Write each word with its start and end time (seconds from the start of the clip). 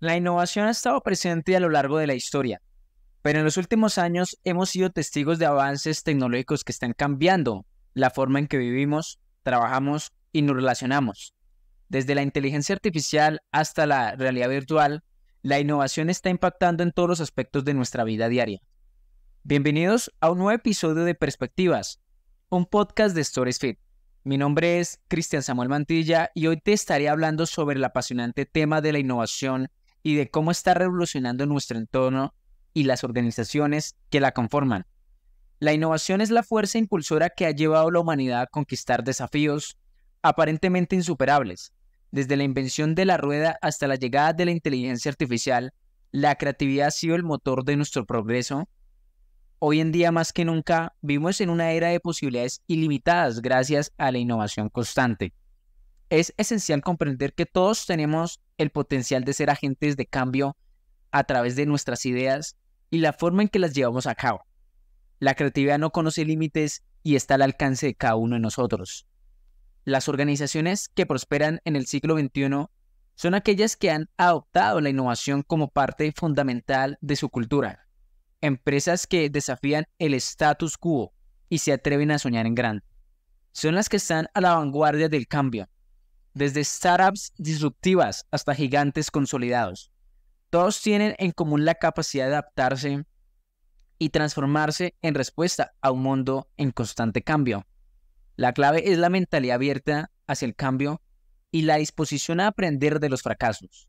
La 0.00 0.16
innovación 0.16 0.66
ha 0.66 0.70
estado 0.70 1.00
presente 1.00 1.56
a 1.56 1.60
lo 1.60 1.70
largo 1.70 1.98
de 1.98 2.06
la 2.06 2.14
historia, 2.14 2.62
pero 3.20 3.40
en 3.40 3.44
los 3.44 3.56
últimos 3.56 3.98
años 3.98 4.38
hemos 4.44 4.70
sido 4.70 4.90
testigos 4.90 5.40
de 5.40 5.46
avances 5.46 6.04
tecnológicos 6.04 6.62
que 6.62 6.70
están 6.70 6.92
cambiando 6.92 7.66
la 7.94 8.10
forma 8.10 8.38
en 8.38 8.46
que 8.46 8.58
vivimos, 8.58 9.18
trabajamos 9.42 10.12
y 10.30 10.42
nos 10.42 10.54
relacionamos. 10.54 11.34
Desde 11.88 12.14
la 12.14 12.22
inteligencia 12.22 12.76
artificial 12.76 13.40
hasta 13.50 13.86
la 13.86 14.14
realidad 14.14 14.48
virtual, 14.50 15.02
la 15.42 15.58
innovación 15.58 16.10
está 16.10 16.30
impactando 16.30 16.84
en 16.84 16.92
todos 16.92 17.08
los 17.08 17.20
aspectos 17.20 17.64
de 17.64 17.74
nuestra 17.74 18.04
vida 18.04 18.28
diaria. 18.28 18.60
Bienvenidos 19.42 20.12
a 20.20 20.30
un 20.30 20.38
nuevo 20.38 20.52
episodio 20.52 21.02
de 21.02 21.16
Perspectivas, 21.16 22.00
un 22.50 22.66
podcast 22.66 23.16
de 23.16 23.24
StoryFit. 23.24 23.80
Mi 24.22 24.38
nombre 24.38 24.78
es 24.78 25.00
Cristian 25.08 25.42
Samuel 25.42 25.70
Mantilla 25.70 26.30
y 26.34 26.46
hoy 26.46 26.60
te 26.60 26.72
estaré 26.72 27.08
hablando 27.08 27.46
sobre 27.46 27.78
el 27.78 27.84
apasionante 27.84 28.46
tema 28.46 28.80
de 28.80 28.92
la 28.92 29.00
innovación 29.00 29.68
y 30.02 30.16
de 30.16 30.30
cómo 30.30 30.50
está 30.50 30.74
revolucionando 30.74 31.46
nuestro 31.46 31.78
entorno 31.78 32.34
y 32.74 32.84
las 32.84 33.04
organizaciones 33.04 33.96
que 34.10 34.20
la 34.20 34.32
conforman. 34.32 34.86
La 35.60 35.72
innovación 35.72 36.20
es 36.20 36.30
la 36.30 36.42
fuerza 36.42 36.78
impulsora 36.78 37.30
que 37.30 37.46
ha 37.46 37.50
llevado 37.50 37.88
a 37.88 37.92
la 37.92 38.00
humanidad 38.00 38.42
a 38.42 38.46
conquistar 38.46 39.02
desafíos 39.02 39.76
aparentemente 40.22 40.94
insuperables. 40.94 41.72
Desde 42.10 42.36
la 42.36 42.44
invención 42.44 42.94
de 42.94 43.04
la 43.04 43.16
rueda 43.16 43.58
hasta 43.60 43.86
la 43.86 43.96
llegada 43.96 44.32
de 44.32 44.44
la 44.44 44.50
inteligencia 44.52 45.10
artificial, 45.10 45.72
la 46.10 46.36
creatividad 46.36 46.88
ha 46.88 46.90
sido 46.92 47.16
el 47.16 47.22
motor 47.22 47.64
de 47.64 47.76
nuestro 47.76 48.06
progreso 48.06 48.68
Hoy 49.60 49.80
en 49.80 49.90
día 49.90 50.12
más 50.12 50.32
que 50.32 50.44
nunca 50.44 50.94
vivimos 51.00 51.40
en 51.40 51.50
una 51.50 51.72
era 51.72 51.88
de 51.88 51.98
posibilidades 51.98 52.62
ilimitadas 52.68 53.42
gracias 53.42 53.92
a 53.98 54.12
la 54.12 54.18
innovación 54.18 54.68
constante. 54.68 55.32
Es 56.10 56.32
esencial 56.36 56.82
comprender 56.82 57.34
que 57.34 57.46
todos 57.46 57.86
tenemos 57.86 58.40
el 58.56 58.70
potencial 58.70 59.24
de 59.24 59.34
ser 59.34 59.50
agentes 59.50 59.96
de 59.96 60.06
cambio 60.06 60.56
a 61.10 61.24
través 61.24 61.56
de 61.56 61.66
nuestras 61.66 62.06
ideas 62.06 62.56
y 62.90 62.98
la 62.98 63.12
forma 63.12 63.42
en 63.42 63.48
que 63.48 63.58
las 63.58 63.74
llevamos 63.74 64.06
a 64.06 64.14
cabo. 64.14 64.44
La 65.18 65.34
creatividad 65.34 65.78
no 65.78 65.90
conoce 65.90 66.24
límites 66.24 66.82
y 67.02 67.16
está 67.16 67.34
al 67.34 67.42
alcance 67.42 67.86
de 67.86 67.94
cada 67.94 68.16
uno 68.16 68.36
de 68.36 68.40
nosotros. 68.40 69.06
Las 69.84 70.08
organizaciones 70.08 70.88
que 70.88 71.06
prosperan 71.06 71.60
en 71.64 71.76
el 71.76 71.86
siglo 71.86 72.16
XXI 72.16 72.66
son 73.14 73.34
aquellas 73.34 73.76
que 73.76 73.90
han 73.90 74.08
adoptado 74.16 74.80
la 74.80 74.90
innovación 74.90 75.42
como 75.42 75.68
parte 75.68 76.12
fundamental 76.16 76.98
de 77.00 77.16
su 77.16 77.28
cultura 77.28 77.88
empresas 78.40 79.06
que 79.06 79.30
desafían 79.30 79.86
el 79.98 80.14
status 80.14 80.76
quo 80.76 81.12
y 81.48 81.58
se 81.58 81.72
atreven 81.72 82.10
a 82.10 82.18
soñar 82.18 82.46
en 82.46 82.54
grande. 82.54 82.84
Son 83.52 83.74
las 83.74 83.88
que 83.88 83.96
están 83.96 84.28
a 84.34 84.40
la 84.40 84.54
vanguardia 84.54 85.08
del 85.08 85.26
cambio, 85.26 85.68
desde 86.38 86.64
startups 86.64 87.32
disruptivas 87.36 88.26
hasta 88.30 88.54
gigantes 88.54 89.10
consolidados. 89.10 89.92
Todos 90.50 90.80
tienen 90.80 91.14
en 91.18 91.32
común 91.32 91.64
la 91.64 91.74
capacidad 91.74 92.26
de 92.26 92.32
adaptarse 92.32 93.04
y 93.98 94.08
transformarse 94.10 94.94
en 95.02 95.14
respuesta 95.14 95.72
a 95.82 95.90
un 95.90 96.02
mundo 96.02 96.48
en 96.56 96.70
constante 96.70 97.22
cambio. 97.22 97.66
La 98.36 98.52
clave 98.52 98.90
es 98.90 98.98
la 98.98 99.10
mentalidad 99.10 99.56
abierta 99.56 100.10
hacia 100.26 100.46
el 100.46 100.54
cambio 100.54 101.02
y 101.50 101.62
la 101.62 101.76
disposición 101.76 102.40
a 102.40 102.46
aprender 102.46 103.00
de 103.00 103.08
los 103.08 103.22
fracasos. 103.22 103.88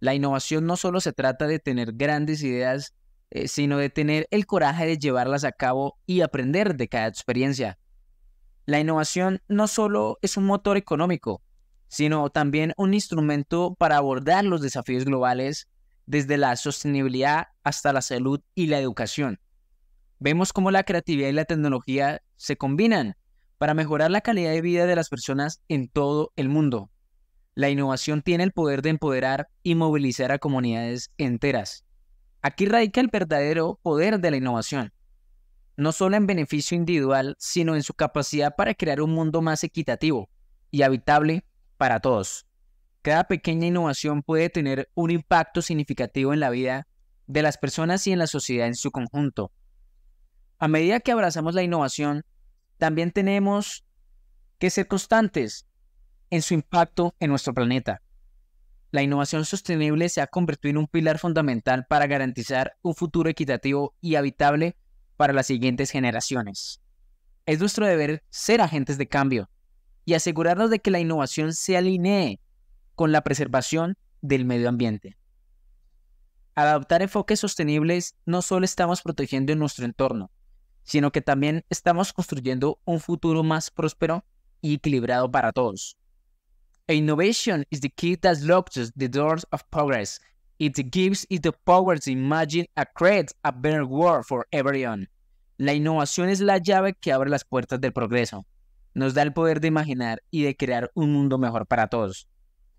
La 0.00 0.14
innovación 0.14 0.66
no 0.66 0.76
solo 0.76 1.00
se 1.00 1.12
trata 1.12 1.46
de 1.46 1.58
tener 1.58 1.92
grandes 1.92 2.42
ideas 2.42 2.94
eh, 3.34 3.48
sino 3.48 3.78
de 3.78 3.88
tener 3.88 4.28
el 4.30 4.44
coraje 4.44 4.84
de 4.84 4.98
llevarlas 4.98 5.44
a 5.44 5.52
cabo 5.52 5.98
y 6.04 6.20
aprender 6.20 6.76
de 6.76 6.88
cada 6.88 7.06
experiencia. 7.06 7.78
La 8.66 8.78
innovación 8.78 9.40
no 9.48 9.68
solo 9.68 10.18
es 10.20 10.36
un 10.36 10.44
motor 10.44 10.76
económico, 10.76 11.42
sino 11.92 12.30
también 12.30 12.72
un 12.78 12.94
instrumento 12.94 13.74
para 13.74 13.98
abordar 13.98 14.46
los 14.46 14.62
desafíos 14.62 15.04
globales 15.04 15.68
desde 16.06 16.38
la 16.38 16.56
sostenibilidad 16.56 17.48
hasta 17.64 17.92
la 17.92 18.00
salud 18.00 18.40
y 18.54 18.68
la 18.68 18.78
educación. 18.78 19.38
Vemos 20.18 20.54
cómo 20.54 20.70
la 20.70 20.84
creatividad 20.84 21.28
y 21.28 21.32
la 21.32 21.44
tecnología 21.44 22.22
se 22.36 22.56
combinan 22.56 23.14
para 23.58 23.74
mejorar 23.74 24.10
la 24.10 24.22
calidad 24.22 24.52
de 24.52 24.62
vida 24.62 24.86
de 24.86 24.96
las 24.96 25.10
personas 25.10 25.60
en 25.68 25.90
todo 25.90 26.32
el 26.36 26.48
mundo. 26.48 26.90
La 27.54 27.68
innovación 27.68 28.22
tiene 28.22 28.44
el 28.44 28.52
poder 28.52 28.80
de 28.80 28.88
empoderar 28.88 29.48
y 29.62 29.74
movilizar 29.74 30.32
a 30.32 30.38
comunidades 30.38 31.12
enteras. 31.18 31.84
Aquí 32.40 32.64
radica 32.64 33.02
el 33.02 33.08
verdadero 33.08 33.78
poder 33.82 34.18
de 34.18 34.30
la 34.30 34.38
innovación, 34.38 34.94
no 35.76 35.92
solo 35.92 36.16
en 36.16 36.26
beneficio 36.26 36.74
individual, 36.74 37.36
sino 37.38 37.76
en 37.76 37.82
su 37.82 37.92
capacidad 37.92 38.56
para 38.56 38.72
crear 38.72 39.02
un 39.02 39.12
mundo 39.12 39.42
más 39.42 39.62
equitativo 39.62 40.30
y 40.70 40.80
habitable 40.80 41.44
para 41.82 41.98
todos. 41.98 42.46
Cada 43.02 43.24
pequeña 43.24 43.66
innovación 43.66 44.22
puede 44.22 44.48
tener 44.50 44.88
un 44.94 45.10
impacto 45.10 45.62
significativo 45.62 46.32
en 46.32 46.38
la 46.38 46.50
vida 46.50 46.86
de 47.26 47.42
las 47.42 47.58
personas 47.58 48.06
y 48.06 48.12
en 48.12 48.20
la 48.20 48.28
sociedad 48.28 48.68
en 48.68 48.76
su 48.76 48.92
conjunto. 48.92 49.50
A 50.60 50.68
medida 50.68 51.00
que 51.00 51.10
abrazamos 51.10 51.56
la 51.56 51.64
innovación, 51.64 52.24
también 52.78 53.10
tenemos 53.10 53.84
que 54.60 54.70
ser 54.70 54.86
constantes 54.86 55.66
en 56.30 56.42
su 56.42 56.54
impacto 56.54 57.16
en 57.18 57.30
nuestro 57.30 57.52
planeta 57.52 58.00
la 58.92 59.02
innovación 59.02 59.46
sostenible 59.46 60.10
se 60.10 60.20
ha 60.20 60.26
convertido 60.26 60.72
en 60.72 60.76
un 60.76 60.86
pilar 60.86 61.18
fundamental 61.18 61.86
para 61.86 62.06
garantizar 62.06 62.76
un 62.82 62.94
futuro 62.94 63.30
equitativo 63.30 63.96
y 64.02 64.16
habitable 64.16 64.76
para 65.16 65.32
las 65.32 65.46
siguientes 65.46 65.90
generaciones. 65.90 66.82
Es 67.46 67.58
nuestro 67.58 67.86
deber 67.86 68.22
ser 68.28 68.60
agentes 68.60 68.98
de 68.98 69.08
cambio 69.08 69.48
y 70.04 70.14
asegurarnos 70.14 70.70
de 70.70 70.80
que 70.80 70.90
la 70.90 71.00
innovación 71.00 71.54
se 71.54 71.76
alinee 71.76 72.40
con 72.94 73.12
la 73.12 73.22
preservación 73.22 73.96
del 74.20 74.44
medio 74.44 74.68
ambiente. 74.68 75.16
Al 76.54 76.68
adoptar 76.68 77.02
enfoques 77.02 77.40
sostenibles, 77.40 78.14
no 78.26 78.42
solo 78.42 78.64
estamos 78.64 79.00
protegiendo 79.02 79.54
nuestro 79.56 79.84
entorno, 79.84 80.30
sino 80.82 81.10
que 81.10 81.22
también 81.22 81.64
estamos 81.70 82.12
construyendo 82.12 82.78
un 82.84 83.00
futuro 83.00 83.42
más 83.42 83.70
próspero 83.70 84.24
y 84.60 84.74
equilibrado 84.74 85.30
para 85.30 85.52
todos. 85.52 85.96
Innovation 86.88 87.64
is 87.70 87.80
the 87.80 87.88
key 87.88 88.16
that 88.16 88.38
locks 88.42 88.92
the 88.96 89.08
doors 89.08 89.46
of 89.50 89.62
progress. 89.70 90.20
It 90.58 90.76
gives 90.92 91.26
it 91.30 91.42
the 91.42 91.52
power 91.52 91.98
to 91.98 92.10
imagine 92.10 92.66
and 92.76 92.86
create 92.94 93.32
a 93.44 93.52
better 93.52 93.84
world 93.84 94.24
for 94.26 94.46
everyone. 94.52 95.08
La 95.58 95.72
innovación 95.72 96.28
es 96.28 96.40
la 96.40 96.58
llave 96.58 96.94
que 96.94 97.12
abre 97.12 97.30
las 97.30 97.44
puertas 97.44 97.80
del 97.80 97.92
progreso. 97.92 98.44
Nos 98.94 99.14
da 99.14 99.22
el 99.22 99.32
poder 99.32 99.60
de 99.60 99.68
imaginar 99.68 100.22
y 100.30 100.42
de 100.42 100.56
crear 100.56 100.90
un 100.94 101.12
mundo 101.12 101.38
mejor 101.38 101.66
para 101.66 101.88
todos. 101.88 102.28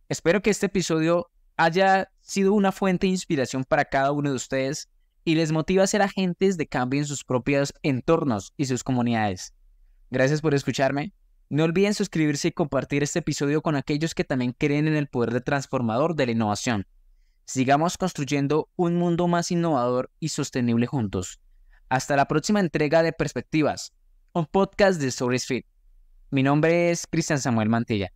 Espero 0.09 0.41
que 0.41 0.49
este 0.49 0.67
episodio 0.67 1.29
haya 1.57 2.11
sido 2.21 2.53
una 2.53 2.71
fuente 2.71 3.07
de 3.07 3.11
inspiración 3.11 3.63
para 3.63 3.85
cada 3.85 4.11
uno 4.11 4.29
de 4.29 4.35
ustedes 4.35 4.89
y 5.23 5.35
les 5.35 5.51
motive 5.51 5.81
a 5.81 5.87
ser 5.87 6.01
agentes 6.01 6.57
de 6.57 6.67
cambio 6.67 6.99
en 6.99 7.05
sus 7.05 7.23
propios 7.23 7.73
entornos 7.81 8.53
y 8.57 8.65
sus 8.65 8.83
comunidades. 8.83 9.53
Gracias 10.11 10.41
por 10.41 10.53
escucharme 10.53 11.13
no 11.53 11.65
olviden 11.65 11.93
suscribirse 11.93 12.47
y 12.47 12.51
compartir 12.51 13.03
este 13.03 13.19
episodio 13.19 13.61
con 13.61 13.75
aquellos 13.75 14.15
que 14.15 14.23
también 14.23 14.55
creen 14.57 14.87
en 14.87 14.95
el 14.95 15.07
poder 15.07 15.31
de 15.31 15.39
transformador 15.39 16.15
de 16.15 16.25
la 16.25 16.31
innovación. 16.31 16.87
Sigamos 17.45 17.95
construyendo 17.95 18.71
un 18.75 18.95
mundo 18.95 19.27
más 19.27 19.51
innovador 19.51 20.09
y 20.19 20.29
sostenible 20.29 20.87
juntos. 20.87 21.39
Hasta 21.89 22.15
la 22.15 22.27
próxima 22.27 22.59
entrega 22.59 23.03
de 23.03 23.13
Perspectivas, 23.13 23.93
un 24.33 24.47
podcast 24.47 24.99
de 24.99 25.09
Stories 25.09 25.45
Fit. 25.45 25.67
Mi 26.33 26.41
nombre 26.41 26.89
es 26.89 27.05
Cristian 27.05 27.37
Samuel 27.37 27.69
Mantilla. 27.69 28.11